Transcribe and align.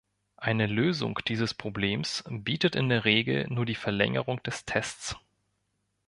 Eine 0.37 0.65
Lösung 0.65 1.19
dieses 1.27 1.53
Problems 1.53 2.23
bietet 2.27 2.75
in 2.75 2.89
der 2.89 3.05
Regel 3.05 3.45
nur 3.49 3.67
die 3.67 3.75
Verlängerung 3.75 4.41
des 4.41 4.65
Tests. 4.65 5.15